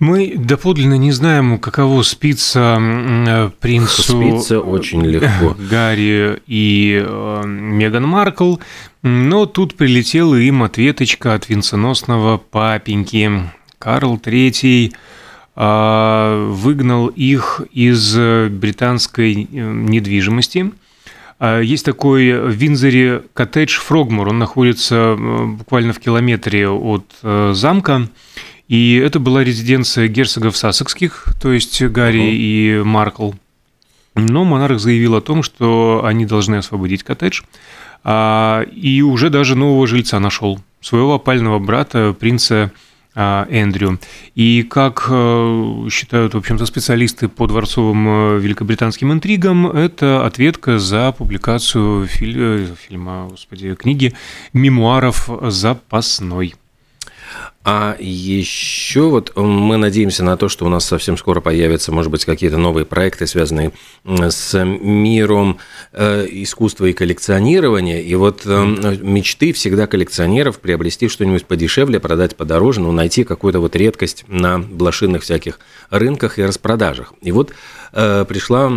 Мы 0.00 0.32
доподлинно 0.34 0.94
не 0.94 1.12
знаем, 1.12 1.58
каково 1.58 2.00
спится 2.02 2.78
э, 2.80 3.50
принцу 3.60 4.02
спится 4.02 4.60
очень 4.60 5.04
легко. 5.04 5.54
Гарри 5.70 6.40
и 6.46 7.04
э, 7.06 7.42
Меган 7.46 8.08
Маркл, 8.08 8.56
но 9.02 9.44
тут 9.44 9.76
прилетела 9.76 10.36
им 10.36 10.62
ответочка 10.62 11.34
от 11.34 11.50
венценосного 11.50 12.38
папеньки. 12.38 13.30
Карл 13.78 14.16
III 14.16 14.94
э, 15.56 16.46
выгнал 16.50 17.08
их 17.08 17.60
из 17.70 18.16
британской 18.16 19.34
недвижимости. 19.50 20.72
Есть 21.62 21.86
такой 21.86 22.38
в 22.38 22.50
Винзоре 22.50 23.22
коттедж 23.32 23.78
Фрогмур, 23.78 24.28
он 24.28 24.38
находится 24.38 25.16
буквально 25.18 25.94
в 25.94 25.98
километре 25.98 26.68
от 26.68 27.06
замка. 27.22 28.08
И 28.70 28.94
это 29.04 29.18
была 29.18 29.42
резиденция 29.42 30.06
герцогов 30.06 30.56
Сассекских, 30.56 31.26
то 31.42 31.52
есть 31.52 31.82
Гарри 31.82 32.20
uh-huh. 32.20 32.80
и 32.80 32.82
Маркл. 32.84 33.32
Но 34.14 34.44
монарх 34.44 34.78
заявил 34.78 35.16
о 35.16 35.20
том, 35.20 35.42
что 35.42 36.02
они 36.04 36.24
должны 36.24 36.54
освободить 36.54 37.02
коттедж, 37.02 37.42
а, 38.04 38.62
и 38.62 39.02
уже 39.02 39.28
даже 39.28 39.56
нового 39.56 39.88
жильца 39.88 40.20
нашел, 40.20 40.60
своего 40.80 41.14
опального 41.14 41.58
брата, 41.58 42.14
принца 42.16 42.70
а, 43.16 43.48
Эндрю. 43.50 43.98
И 44.36 44.62
как 44.62 45.06
э, 45.08 45.88
считают, 45.90 46.34
в 46.34 46.38
общем-то, 46.38 46.64
специалисты 46.64 47.26
по 47.26 47.48
дворцовым 47.48 48.06
э, 48.06 48.38
великобританским 48.38 49.12
интригам, 49.12 49.66
это 49.66 50.24
ответка 50.24 50.78
за 50.78 51.10
публикацию 51.10 52.06
фильма, 52.06 52.68
фильма 52.76 53.26
господи, 53.30 53.74
книги 53.74 54.14
мемуаров 54.52 55.28
«Запасной». 55.42 56.54
А 57.62 57.94
еще 58.00 59.02
вот 59.10 59.36
мы 59.36 59.76
надеемся 59.76 60.24
на 60.24 60.38
то, 60.38 60.48
что 60.48 60.64
у 60.64 60.70
нас 60.70 60.86
совсем 60.86 61.18
скоро 61.18 61.42
появятся, 61.42 61.92
может 61.92 62.10
быть, 62.10 62.24
какие-то 62.24 62.56
новые 62.56 62.86
проекты, 62.86 63.26
связанные 63.26 63.72
с 64.04 64.64
миром 64.64 65.58
э, 65.92 66.26
искусства 66.30 66.86
и 66.86 66.94
коллекционирования. 66.94 68.00
И 68.00 68.14
вот 68.14 68.42
э, 68.46 68.64
мечты 69.02 69.52
всегда 69.52 69.86
коллекционеров 69.86 70.58
приобрести 70.58 71.08
что-нибудь 71.08 71.44
подешевле, 71.44 72.00
продать 72.00 72.34
подороже, 72.34 72.80
но 72.80 72.92
найти 72.92 73.24
какую-то 73.24 73.60
вот 73.60 73.76
редкость 73.76 74.24
на 74.26 74.58
блошиных 74.58 75.22
всяких 75.22 75.60
рынках 75.90 76.38
и 76.38 76.42
распродажах. 76.42 77.12
И 77.20 77.30
вот 77.30 77.52
э, 77.92 78.24
пришла 78.26 78.72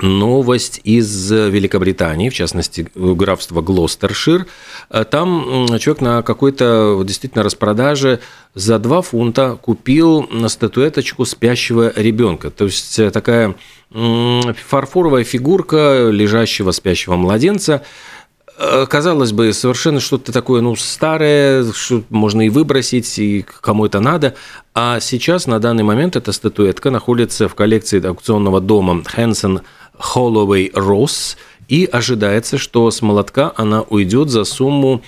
новость 0.00 0.80
из 0.84 1.30
Великобритании, 1.30 2.28
в 2.28 2.34
частности, 2.34 2.88
графства 2.94 3.60
Глостершир. 3.60 4.46
Там 5.10 5.66
человек 5.78 6.00
на 6.00 6.22
какой-то 6.22 7.02
действительно 7.04 7.44
распродаже 7.44 8.20
за 8.54 8.78
2 8.78 9.02
фунта 9.02 9.58
купил 9.60 10.28
статуэточку 10.48 11.24
спящего 11.24 11.92
ребенка. 11.96 12.50
То 12.50 12.64
есть 12.66 13.00
такая 13.12 13.54
фарфоровая 13.90 15.24
фигурка 15.24 16.08
лежащего 16.10 16.72
спящего 16.72 17.16
младенца. 17.16 17.82
Казалось 18.88 19.30
бы, 19.30 19.52
совершенно 19.52 20.00
что-то 20.00 20.32
такое, 20.32 20.60
ну, 20.62 20.74
старое, 20.74 21.72
что 21.72 22.02
можно 22.08 22.44
и 22.44 22.48
выбросить, 22.48 23.16
и 23.20 23.46
кому 23.60 23.86
это 23.86 24.00
надо. 24.00 24.34
А 24.74 24.98
сейчас, 24.98 25.46
на 25.46 25.60
данный 25.60 25.84
момент, 25.84 26.16
эта 26.16 26.32
статуэтка 26.32 26.90
находится 26.90 27.48
в 27.48 27.54
коллекции 27.54 28.04
аукционного 28.04 28.60
дома 28.60 29.04
Хэнсон 29.04 29.60
Holloway 29.98 30.72
Ross, 30.72 31.36
и 31.68 31.88
ожидается, 31.90 32.58
что 32.58 32.90
с 32.90 33.02
молотка 33.02 33.52
она 33.56 33.82
уйдет 33.82 34.30
за 34.30 34.44
сумму, 34.44 35.02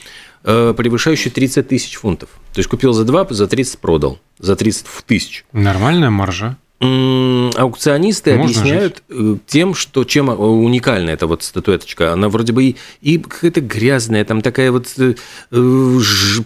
э, 0.45 0.75
превышающую 0.77 1.33
30 1.33 1.69
тысяч 1.69 1.97
фунтов. 1.97 2.29
То 2.53 2.61
есть 2.61 2.69
купил 2.69 2.93
за 2.93 3.05
2, 3.05 3.29
за 3.31 3.47
30 3.47 3.79
продал, 3.79 4.19
за 4.39 4.57
30 4.57 4.87
тысяч. 5.07 5.45
Нормальная 5.53 6.11
маржа. 6.11 6.57
Аукционисты 6.81 8.37
Можно 8.37 8.61
объясняют 8.61 9.03
жить. 9.09 9.19
Э, 9.19 9.37
тем, 9.47 9.75
что 9.75 10.05
чем 10.05 10.29
уникальна 10.31 11.11
эта 11.11 11.27
вот 11.27 11.43
статуэточка. 11.43 12.15
Она 12.15 12.31
вроде 12.31 12.55
бы 12.55 12.65
и, 12.65 12.77
и 13.03 13.19
какая-то 13.19 13.61
грязная, 13.61 14.25
там 14.25 14.41
такая 14.41 14.73
вот 14.73 14.89
э, 14.97 15.15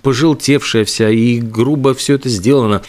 пожелтевшая 0.03 0.85
вся, 0.85 1.09
и 1.09 1.39
грубо 1.39 1.95
все 1.95 2.15
это 2.15 2.29
сделано. 2.29 2.83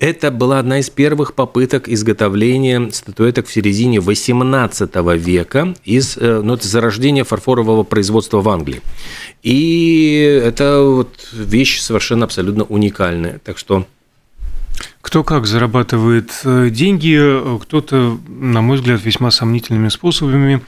Это 0.00 0.30
была 0.30 0.58
одна 0.58 0.78
из 0.78 0.88
первых 0.88 1.34
попыток 1.34 1.86
изготовления 1.86 2.90
статуэток 2.90 3.46
в 3.46 3.52
середине 3.52 3.98
XVIII 3.98 5.18
века 5.18 5.74
из 5.84 6.16
э, 6.16 6.40
ну, 6.42 6.54
это 6.54 6.66
зарождения 6.66 7.22
фарфорового 7.22 7.82
производства 7.82 8.40
в 8.40 8.48
Англии. 8.48 8.80
И 9.42 10.40
это 10.42 10.80
вот 10.82 11.28
вещь 11.34 11.80
совершенно 11.80 12.24
абсолютно 12.24 12.64
уникальная. 12.64 13.40
Так 13.44 13.58
что 13.58 13.86
кто 15.02 15.22
как 15.22 15.46
зарабатывает 15.46 16.30
э, 16.44 16.70
деньги, 16.70 17.58
кто-то, 17.60 18.18
на 18.26 18.62
мой 18.62 18.78
взгляд, 18.78 19.04
весьма 19.04 19.30
сомнительными 19.30 19.90
способами. 19.90 20.62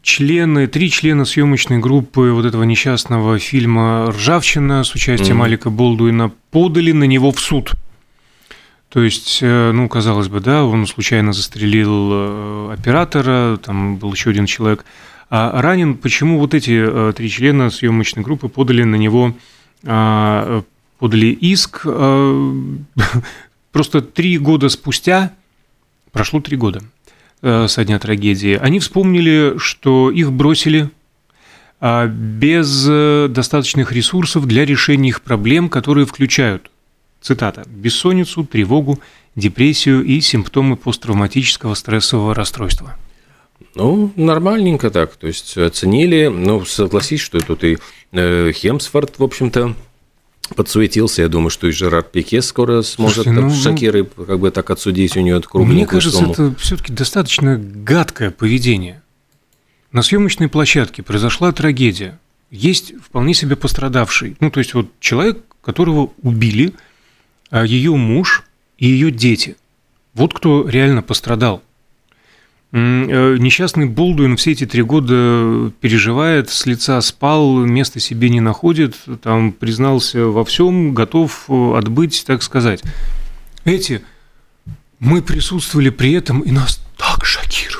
Члены, 0.00 0.66
три 0.66 0.88
члена 0.90 1.26
съемочной 1.26 1.80
группы 1.80 2.30
вот 2.32 2.46
этого 2.46 2.62
несчастного 2.62 3.38
фильма 3.38 4.10
«Ржавчина» 4.10 4.84
с 4.84 4.94
участием 4.94 5.42
mm-hmm. 5.42 5.44
Алика 5.44 5.68
Болдуина 5.68 6.32
подали 6.50 6.92
на 6.92 7.04
него 7.04 7.30
в 7.30 7.40
суд– 7.40 7.72
то 8.90 9.04
есть, 9.04 9.38
э, 9.40 9.70
ну, 9.70 9.88
казалось 9.88 10.26
бы, 10.26 10.40
да, 10.40 10.64
он 10.64 10.84
случайно 10.86 11.32
застрелил 11.32 12.10
э, 12.12 12.74
оператора, 12.76 13.56
там 13.56 13.98
был 13.98 14.12
еще 14.12 14.30
один 14.30 14.46
человек. 14.46 14.84
А 15.30 15.62
ранен, 15.62 15.96
почему 15.96 16.40
вот 16.40 16.54
эти 16.54 16.72
э, 16.72 17.12
три 17.16 17.30
члена 17.30 17.70
съемочной 17.70 18.24
группы 18.24 18.48
подали 18.48 18.82
на 18.82 18.96
него, 18.96 19.36
а, 19.86 20.64
подали 20.98 21.28
иск 21.28 21.86
просто 23.72 24.00
три 24.02 24.38
года 24.38 24.68
спустя, 24.68 25.32
прошло 26.12 26.40
три 26.40 26.56
года 26.56 26.82
со 27.40 27.84
дня 27.86 27.98
трагедии, 27.98 28.58
они 28.60 28.80
вспомнили, 28.80 29.54
что 29.56 30.10
их 30.10 30.30
бросили 30.30 30.90
а, 31.80 32.06
без 32.06 32.84
достаточных 33.30 33.92
ресурсов 33.92 34.46
для 34.46 34.66
решения 34.66 35.08
их 35.08 35.22
проблем, 35.22 35.70
которые 35.70 36.04
включают 36.04 36.69
Цитата. 37.20 37.64
«Бессонницу, 37.68 38.44
тревогу, 38.44 39.00
депрессию 39.36 40.02
и 40.04 40.20
симптомы 40.20 40.76
посттравматического 40.76 41.74
стрессового 41.74 42.34
расстройства». 42.34 42.96
Ну, 43.74 44.12
нормальненько 44.16 44.90
так. 44.90 45.14
То 45.16 45.26
есть 45.26 45.56
оценили. 45.56 46.26
Ну, 46.26 46.64
согласись, 46.64 47.20
что 47.20 47.38
тут 47.38 47.62
и 47.62 47.78
э, 48.12 48.52
Хемсфорд, 48.52 49.18
в 49.18 49.22
общем-то, 49.22 49.74
подсуетился. 50.56 51.22
Я 51.22 51.28
думаю, 51.28 51.50
что 51.50 51.68
и 51.68 51.70
Жерар 51.70 52.02
Пике 52.02 52.42
скоро 52.42 52.82
сможет 52.82 53.24
Слушайте, 53.24 53.40
ну, 53.40 53.50
Шакиры 53.54 54.04
как 54.04 54.40
бы 54.40 54.50
так 54.50 54.70
отсудить 54.70 55.16
у 55.16 55.20
нее 55.20 55.40
кругленькую 55.40 55.74
Мне 55.76 55.86
кажется, 55.86 56.18
сумму. 56.18 56.32
это 56.32 56.54
все-таки 56.58 56.92
достаточно 56.92 57.58
гадкое 57.58 58.30
поведение. 58.30 59.02
на 59.92 60.02
съемочной 60.02 60.48
площадке 60.48 61.02
произошла 61.02 61.52
трагедия. 61.52 62.18
Есть 62.50 62.94
вполне 63.00 63.34
себе 63.34 63.54
пострадавший. 63.54 64.36
Ну, 64.40 64.50
то 64.50 64.58
есть 64.58 64.74
вот 64.74 64.88
человек, 64.98 65.38
которого 65.62 66.10
убили, 66.22 66.72
ее 67.52 67.94
муж 67.96 68.44
и 68.78 68.86
ее 68.86 69.10
дети. 69.10 69.56
Вот 70.14 70.34
кто 70.34 70.68
реально 70.68 71.02
пострадал. 71.02 71.62
Э, 72.72 73.36
несчастный 73.38 73.86
Болдуин 73.86 74.36
все 74.36 74.52
эти 74.52 74.64
три 74.64 74.82
года 74.82 75.72
переживает, 75.80 76.50
с 76.50 76.66
лица 76.66 77.00
спал, 77.00 77.58
места 77.64 77.98
себе 77.98 78.28
не 78.28 78.40
находит, 78.40 78.96
там 79.22 79.52
признался 79.52 80.26
во 80.26 80.44
всем, 80.44 80.94
готов 80.94 81.46
э, 81.48 81.74
отбыть, 81.76 82.24
так 82.26 82.42
сказать. 82.42 82.82
Эти, 83.64 84.02
мы 85.00 85.20
присутствовали 85.20 85.90
при 85.90 86.12
этом, 86.12 86.40
и 86.40 86.52
нас 86.52 86.80
так 86.96 87.24
шокировало. 87.24 87.79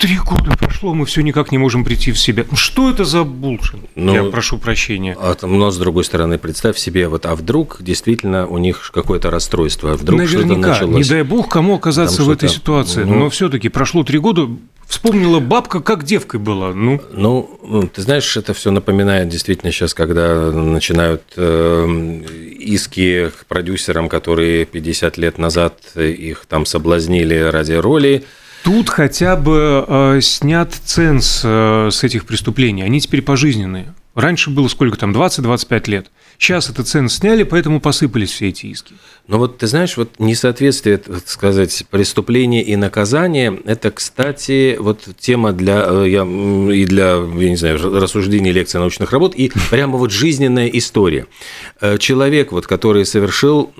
Три 0.00 0.16
года 0.16 0.56
прошло, 0.56 0.94
мы 0.94 1.04
все 1.04 1.20
никак 1.20 1.52
не 1.52 1.58
можем 1.58 1.84
прийти 1.84 2.10
в 2.10 2.18
себя. 2.18 2.46
Ну, 2.50 2.56
что 2.56 2.88
это 2.88 3.04
за 3.04 3.22
булшин? 3.22 3.80
Ну, 3.96 4.14
Я 4.14 4.24
прошу 4.24 4.56
прощения. 4.56 5.14
А, 5.20 5.36
но 5.42 5.70
с 5.70 5.76
другой 5.76 6.04
стороны, 6.04 6.38
представь 6.38 6.78
себе, 6.78 7.06
вот, 7.06 7.26
а 7.26 7.36
вдруг 7.36 7.76
действительно 7.80 8.46
у 8.46 8.56
них 8.56 8.92
какое-то 8.94 9.30
расстройство, 9.30 9.92
а 9.92 9.96
вдруг 9.96 10.26
что-то 10.26 10.56
началось. 10.56 10.96
Не 10.96 11.04
дай 11.04 11.22
бог 11.22 11.50
кому 11.50 11.74
оказаться 11.76 12.16
Там 12.16 12.26
в 12.26 12.30
этой 12.30 12.48
ситуации. 12.48 13.04
Ну, 13.04 13.18
но 13.18 13.30
все-таки 13.30 13.68
прошло 13.68 14.02
три 14.02 14.18
года, 14.18 14.48
Вспомнила 14.86 15.38
бабка, 15.38 15.78
как 15.78 16.02
девкой 16.02 16.40
была. 16.40 16.74
Ну, 16.74 17.00
ну 17.12 17.88
ты 17.94 18.02
знаешь, 18.02 18.36
это 18.36 18.54
все 18.54 18.72
напоминает 18.72 19.28
действительно 19.28 19.70
сейчас, 19.70 19.94
когда 19.94 20.50
начинают 20.50 21.22
э, 21.36 22.22
иски 22.58 23.30
к 23.30 23.46
продюсерам, 23.46 24.08
которые 24.08 24.64
50 24.64 25.16
лет 25.16 25.38
назад 25.38 25.78
их 25.94 26.44
там 26.48 26.66
соблазнили 26.66 27.36
ради 27.36 27.74
роли. 27.74 28.24
Тут 28.62 28.90
хотя 28.90 29.36
бы 29.36 29.84
э, 29.86 30.20
снят 30.20 30.72
ценз 30.72 31.42
э, 31.44 31.88
с 31.90 32.04
этих 32.04 32.26
преступлений. 32.26 32.82
Они 32.82 33.00
теперь 33.00 33.22
пожизненные. 33.22 33.94
Раньше 34.14 34.50
было 34.50 34.68
сколько 34.68 34.98
там, 34.98 35.12
20-25 35.12 35.90
лет. 35.90 36.10
Сейчас 36.40 36.70
это 36.70 36.84
цену 36.84 37.10
сняли, 37.10 37.42
поэтому 37.42 37.82
посыпались 37.82 38.32
все 38.32 38.48
эти 38.48 38.64
иски. 38.64 38.94
Но 39.28 39.36
вот 39.36 39.58
ты 39.58 39.66
знаешь, 39.66 39.98
вот 39.98 40.18
несоответствие, 40.18 40.96
так 40.96 41.28
сказать, 41.28 41.84
преступления 41.90 42.62
и 42.62 42.76
наказания, 42.76 43.60
это, 43.66 43.90
кстати, 43.90 44.78
вот 44.80 45.06
тема 45.18 45.52
для, 45.52 45.84
э, 45.86 46.08
я, 46.08 46.22
и 46.22 46.86
для, 46.86 47.16
я 47.16 47.50
не 47.50 47.56
знаю, 47.56 47.78
рассуждений, 48.00 48.52
лекций, 48.52 48.80
научных 48.80 49.12
работ, 49.12 49.34
и 49.34 49.52
прямо 49.70 49.98
вот 49.98 50.12
жизненная 50.12 50.68
история. 50.68 51.26
Э, 51.82 51.98
человек, 51.98 52.52
вот, 52.52 52.66
который 52.66 53.04
совершил 53.04 53.70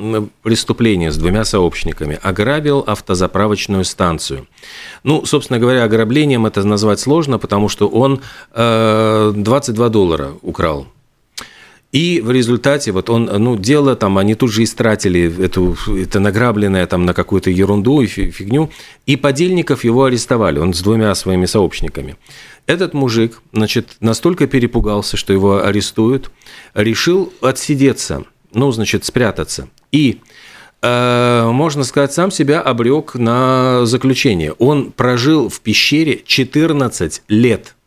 преступление 0.42 1.12
с 1.12 1.16
двумя 1.16 1.46
сообщниками, 1.46 2.18
ограбил 2.22 2.84
автозаправочную 2.86 3.86
станцию. 3.86 4.46
Ну, 5.02 5.24
собственно 5.24 5.58
говоря, 5.58 5.84
ограблением 5.84 6.44
это 6.44 6.62
назвать 6.64 7.00
сложно, 7.00 7.38
потому 7.38 7.70
что 7.70 7.88
он 7.88 8.20
22 8.52 9.86
э, 9.86 9.88
доллара 9.88 10.32
украл 10.42 10.88
и 11.92 12.20
в 12.20 12.30
результате 12.30 12.92
вот 12.92 13.10
он, 13.10 13.24
ну, 13.24 13.56
дело 13.56 13.96
там, 13.96 14.16
они 14.18 14.36
тут 14.36 14.52
же 14.52 14.62
истратили 14.62 15.44
эту, 15.44 15.76
это 15.88 16.20
награбленное 16.20 16.86
там 16.86 17.04
на 17.04 17.14
какую-то 17.14 17.50
ерунду 17.50 18.00
и 18.00 18.06
фигню, 18.06 18.70
и 19.06 19.16
подельников 19.16 19.82
его 19.82 20.04
арестовали, 20.04 20.60
он 20.60 20.72
с 20.72 20.82
двумя 20.82 21.12
своими 21.16 21.46
сообщниками. 21.46 22.16
Этот 22.66 22.94
мужик, 22.94 23.42
значит, 23.52 23.96
настолько 23.98 24.46
перепугался, 24.46 25.16
что 25.16 25.32
его 25.32 25.64
арестуют, 25.64 26.30
решил 26.74 27.32
отсидеться, 27.40 28.24
ну, 28.52 28.70
значит, 28.70 29.04
спрятаться. 29.04 29.68
И 29.90 30.20
э, 30.82 31.50
можно 31.50 31.82
сказать, 31.82 32.12
сам 32.12 32.30
себя 32.30 32.60
обрек 32.60 33.16
на 33.16 33.84
заключение. 33.84 34.52
Он 34.52 34.92
прожил 34.92 35.48
в 35.48 35.60
пещере 35.60 36.22
14 36.24 37.22
лет– 37.26 37.74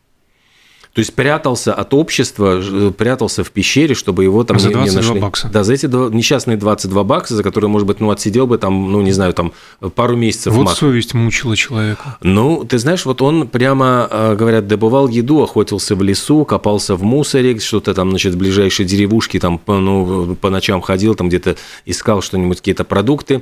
то 0.93 0.99
есть 0.99 1.15
прятался 1.15 1.73
от 1.73 1.91
общества, 1.95 2.61
э, 2.61 2.91
прятался 2.95 3.43
в 3.43 3.49
пещере, 3.49 3.95
чтобы 3.95 4.23
его 4.23 4.43
там 4.43 4.59
за 4.59 4.69
не, 4.69 4.75
не 4.75 4.91
нашли. 4.91 5.19
бакса. 5.19 5.49
Да, 5.51 5.63
за 5.63 5.73
эти 5.73 5.87
несчастные 5.87 6.55
22 6.55 7.03
бакса, 7.03 7.35
за 7.35 7.41
которые, 7.41 7.67
может 7.67 7.87
быть, 7.87 7.99
ну, 7.99 8.11
отсидел 8.11 8.45
бы 8.45 8.59
там, 8.59 8.91
ну, 8.91 9.01
не 9.01 9.11
знаю, 9.11 9.33
там 9.33 9.53
пару 9.95 10.15
месяцев. 10.15 10.53
Вот 10.53 10.65
мак. 10.65 10.77
совесть 10.77 11.15
мучила 11.15 11.57
человека. 11.57 12.17
Ну, 12.21 12.63
ты 12.63 12.77
знаешь, 12.77 13.05
вот 13.05 13.23
он 13.23 13.47
прямо, 13.47 14.07
э, 14.09 14.35
говорят, 14.35 14.67
добывал 14.67 15.07
еду, 15.07 15.41
охотился 15.41 15.95
в 15.95 16.03
лесу, 16.03 16.45
копался 16.45 16.95
в 16.95 17.01
мусоре, 17.01 17.57
что-то 17.57 17.95
там, 17.95 18.11
значит, 18.11 18.35
в 18.35 18.37
ближайшей 18.37 18.85
деревушке, 18.85 19.39
там, 19.39 19.59
ну, 19.65 20.35
по 20.39 20.51
ночам 20.51 20.81
ходил, 20.81 21.15
там 21.15 21.27
где-то 21.27 21.55
искал 21.85 22.21
что-нибудь, 22.21 22.59
какие-то 22.59 22.83
продукты. 22.83 23.41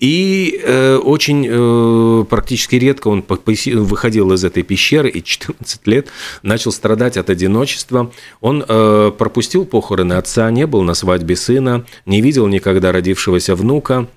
И 0.00 0.58
э, 0.64 0.96
очень 0.96 1.46
э, 1.48 2.24
практически 2.24 2.76
редко 2.76 3.08
он 3.08 3.22
выходил 3.28 4.32
из 4.32 4.42
этой 4.44 4.62
пещеры 4.62 5.10
и 5.10 5.22
14 5.22 5.86
лет 5.86 6.08
начал 6.42 6.72
страдать 6.72 7.18
от 7.18 7.28
одиночества. 7.28 8.10
Он 8.40 8.64
э, 8.66 9.12
пропустил 9.16 9.66
похороны 9.66 10.14
отца, 10.14 10.50
не 10.50 10.66
был 10.66 10.82
на 10.82 10.94
свадьбе 10.94 11.36
сына, 11.36 11.84
не 12.06 12.22
видел 12.22 12.46
никогда 12.46 12.92
родившегося 12.92 13.54
внука. 13.54 14.08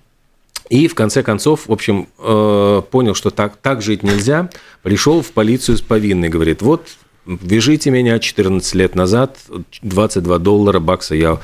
И 0.69 0.87
в 0.87 0.95
конце 0.95 1.21
концов, 1.21 1.67
в 1.67 1.73
общем, 1.73 2.07
э, 2.17 2.81
понял, 2.89 3.13
что 3.13 3.29
так, 3.29 3.57
так 3.57 3.81
жить 3.81 4.03
нельзя, 4.03 4.49
пришел 4.83 5.21
в 5.21 5.31
полицию 5.31 5.77
с 5.77 5.81
повинной, 5.81 6.29
говорит, 6.29 6.61
вот 6.61 6.87
Вяжите 7.25 7.89
меня 7.89 8.19
14 8.19 8.75
лет 8.75 8.95
назад, 8.95 9.37
22 9.81 10.39
доллара 10.39 10.79
бакса 10.79 11.15
я 11.15 11.39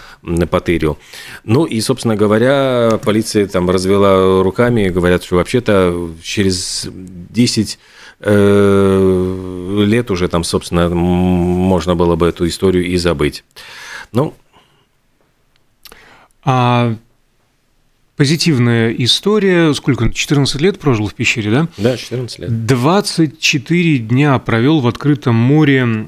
потырил. 0.50 0.98
Ну 1.46 1.66
и, 1.66 1.80
собственно 1.80 2.18
говоря, 2.18 3.00
полиция 3.04 3.48
там 3.48 3.70
развела 3.70 4.44
руками, 4.44 4.90
говорят, 4.90 5.24
что 5.24 5.38
вообще-то 5.38 6.12
через 6.22 6.88
10 6.92 7.80
э, 8.20 9.84
лет 9.86 10.12
уже 10.12 10.28
там, 10.28 10.44
собственно, 10.44 10.90
можно 10.90 11.96
было 11.96 12.18
бы 12.18 12.28
эту 12.28 12.46
историю 12.46 12.86
и 12.86 12.98
забыть. 12.98 13.46
Ну. 14.12 14.34
А 16.44 16.96
позитивная 18.20 18.92
история. 18.92 19.74
Сколько 19.74 20.04
он? 20.04 20.12
14 20.12 20.60
лет 20.60 20.78
прожил 20.78 21.08
в 21.08 21.14
пещере, 21.14 21.52
да? 21.52 21.68
Да, 21.78 21.96
14 21.96 22.40
лет. 22.40 22.66
24 22.66 23.98
дня 24.00 24.38
провел 24.40 24.82
в 24.82 24.88
открытом 24.88 25.36
море 25.36 26.08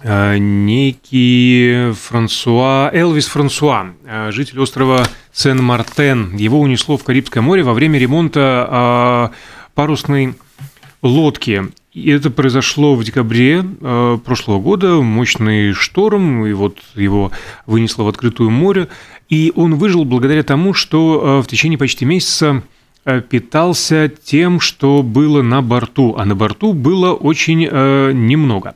э, 0.00 0.38
некий 0.38 1.92
Франсуа, 1.92 2.90
Элвис 2.90 3.26
Франсуа, 3.26 3.88
э, 4.06 4.30
житель 4.32 4.60
острова 4.60 5.06
Сен-Мартен. 5.34 6.34
Его 6.38 6.58
унесло 6.58 6.96
в 6.96 7.04
Карибское 7.04 7.42
море 7.42 7.62
во 7.62 7.74
время 7.74 7.98
ремонта 7.98 9.30
э, 9.30 9.36
парусной 9.74 10.36
лодки. 11.02 11.66
И 11.96 12.10
это 12.10 12.30
произошло 12.30 12.94
в 12.94 13.02
декабре 13.04 13.64
э, 13.64 14.18
прошлого 14.22 14.60
года, 14.60 15.00
мощный 15.00 15.72
шторм, 15.72 16.44
и 16.44 16.52
вот 16.52 16.76
его 16.94 17.32
вынесло 17.64 18.02
в 18.02 18.08
открытое 18.08 18.50
море. 18.50 18.88
И 19.30 19.50
он 19.56 19.76
выжил 19.76 20.04
благодаря 20.04 20.42
тому, 20.42 20.74
что 20.74 21.38
э, 21.38 21.42
в 21.42 21.46
течение 21.46 21.78
почти 21.78 22.04
месяца 22.04 22.62
э, 23.06 23.22
питался 23.22 24.12
тем, 24.22 24.60
что 24.60 25.02
было 25.02 25.40
на 25.40 25.62
борту, 25.62 26.14
а 26.18 26.26
на 26.26 26.34
борту 26.34 26.74
было 26.74 27.14
очень 27.14 27.66
э, 27.66 28.12
немного. 28.12 28.74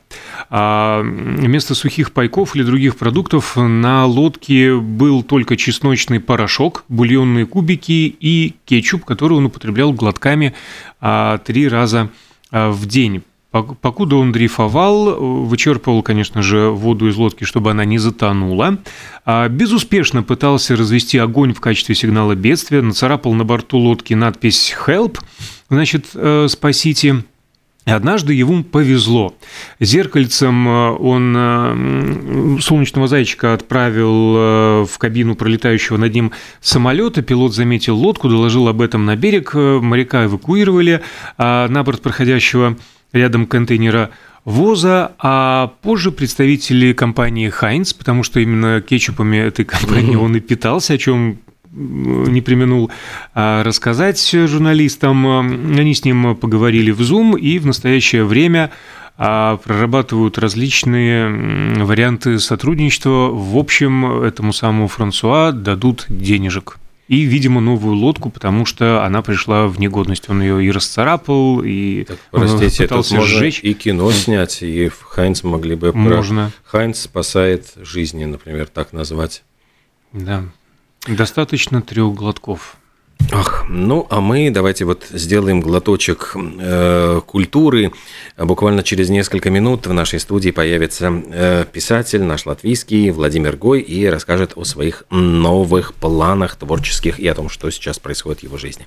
А 0.49 1.03
вместо 1.03 1.75
сухих 1.75 2.13
пайков 2.13 2.55
или 2.55 2.63
других 2.63 2.95
продуктов 2.95 3.55
на 3.55 4.03
лодке 4.07 4.75
был 4.75 5.21
только 5.21 5.57
чесночный 5.57 6.19
порошок, 6.19 6.85
бульонные 6.89 7.45
кубики 7.45 8.15
и 8.19 8.55
кетчуп, 8.65 9.05
который 9.05 9.37
он 9.37 9.45
употреблял 9.45 9.93
глотками 9.93 10.55
а, 10.99 11.37
три 11.37 11.67
раза 11.67 12.09
Э, 12.09 12.30
в 12.51 12.85
день. 12.85 13.23
Покуда 13.51 14.15
он 14.15 14.31
дрейфовал, 14.31 15.45
вычерпывал, 15.45 16.03
конечно 16.03 16.41
же, 16.41 16.69
воду 16.69 17.09
из 17.09 17.17
лодки, 17.17 17.43
чтобы 17.43 17.71
она 17.71 17.83
не 17.83 17.97
затонула, 17.97 18.77
а 19.25 19.49
безуспешно 19.49 20.23
пытался 20.23 20.77
развести 20.77 21.17
огонь 21.17 21.53
в 21.53 21.59
качестве 21.59 21.93
сигнала 21.93 22.33
бедствия, 22.33 22.81
нацарапал 22.81 23.33
на 23.33 23.43
борту 23.43 23.77
лодки 23.77 24.13
надпись 24.13 24.73
«Help», 24.87 25.19
значит, 25.69 26.11
э, 26.13 26.47
«Спасите», 26.47 27.25
Однажды 27.85 28.33
ему 28.33 28.63
повезло. 28.63 29.35
Зеркальцем 29.79 30.67
э, 30.67 30.91
он 30.91 32.59
солнечного 32.61 33.07
зайчика 33.07 33.53
отправил 33.53 34.85
в 34.85 34.97
кабину 34.97 35.35
пролетающего 35.35 35.97
над 35.97 36.13
ним 36.13 36.31
самолета. 36.61 37.21
Пилот 37.21 37.53
заметил 37.53 37.97
лодку, 37.97 38.29
доложил 38.29 38.67
об 38.67 38.81
этом 38.81 39.05
на 39.05 39.15
берег. 39.15 39.53
Моряка 39.53 40.25
эвакуировали. 40.25 41.01
А 41.37 41.67
на 41.67 41.83
борт 41.83 42.01
проходящего 42.01 42.77
рядом 43.13 43.45
контейнера 43.47 44.11
ВОЗа, 44.45 45.13
а 45.19 45.73
позже 45.81 46.11
представители 46.11 46.93
компании 46.93 47.51
Heinz, 47.61 47.95
потому 47.95 48.23
что 48.23 48.39
именно 48.39 48.81
кетчупами 48.81 49.37
этой 49.37 49.65
компании 49.65 50.15
он 50.15 50.35
и 50.35 50.39
питался, 50.39 50.93
о 50.93 50.97
чем 50.97 51.39
не 51.73 52.41
применул 52.41 52.91
а, 53.33 53.63
рассказать 53.63 54.29
журналистам. 54.31 55.25
Они 55.77 55.93
с 55.93 56.03
ним 56.03 56.35
поговорили 56.35 56.91
в 56.91 57.01
Zoom 57.01 57.39
и 57.39 57.59
в 57.59 57.65
настоящее 57.65 58.25
время 58.25 58.71
а, 59.17 59.57
прорабатывают 59.57 60.37
различные 60.37 61.83
варианты 61.83 62.39
сотрудничества. 62.39 63.29
В 63.31 63.57
общем, 63.57 64.23
этому 64.23 64.53
самому 64.53 64.87
Франсуа 64.87 65.51
дадут 65.51 66.05
денежек 66.09 66.77
и, 67.11 67.23
видимо, 67.23 67.59
новую 67.59 67.95
лодку, 67.95 68.29
потому 68.29 68.65
что 68.65 69.03
она 69.03 69.21
пришла 69.21 69.67
в 69.67 69.77
негодность. 69.81 70.29
Он 70.29 70.41
ее 70.41 70.63
и 70.63 70.71
расцарапал, 70.71 71.61
и 71.61 72.05
так, 72.05 72.17
простите, 72.31 72.83
пытался 72.87 73.15
можно 73.15 73.37
сжечь. 73.37 73.59
и 73.61 73.73
кино 73.73 74.09
снять, 74.13 74.63
и 74.63 74.87
в 74.87 75.03
Хайнц 75.03 75.43
могли 75.43 75.75
бы... 75.75 75.91
Можно. 75.91 76.53
Хайнц 76.63 76.99
спасает 76.99 77.73
жизни, 77.75 78.23
например, 78.23 78.67
так 78.67 78.93
назвать. 78.93 79.43
Да. 80.13 80.45
Достаточно 81.07 81.81
трех 81.81 82.13
глотков. 82.13 82.77
Ах, 83.31 83.65
ну 83.69 84.07
а 84.09 84.19
мы 84.19 84.49
давайте 84.49 84.83
вот 84.83 85.05
сделаем 85.09 85.61
глоточек 85.61 86.35
э, 86.35 87.21
культуры. 87.25 87.93
Буквально 88.37 88.83
через 88.83 89.09
несколько 89.09 89.49
минут 89.49 89.87
в 89.87 89.93
нашей 89.93 90.19
студии 90.19 90.51
появится 90.51 91.11
э, 91.11 91.65
писатель 91.71 92.23
наш 92.23 92.45
латвийский 92.45 93.09
Владимир 93.11 93.55
Гой 93.55 93.79
и 93.79 94.05
расскажет 94.07 94.53
о 94.55 94.65
своих 94.65 95.05
новых 95.09 95.93
планах 95.93 96.55
творческих 96.55 97.19
и 97.19 97.27
о 97.27 97.35
том, 97.35 97.49
что 97.49 97.69
сейчас 97.71 97.99
происходит 97.99 98.41
в 98.41 98.43
его 98.43 98.57
жизни. 98.57 98.85